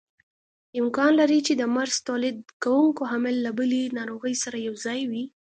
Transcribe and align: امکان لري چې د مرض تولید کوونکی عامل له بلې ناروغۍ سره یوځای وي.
امکان 0.81 1.11
لري 1.21 1.39
چې 1.47 1.53
د 1.55 1.63
مرض 1.75 1.95
تولید 2.07 2.37
کوونکی 2.63 3.03
عامل 3.09 3.35
له 3.45 3.51
بلې 3.57 3.81
ناروغۍ 3.97 4.35
سره 4.43 4.57
یوځای 4.67 5.01
وي. 5.11 5.23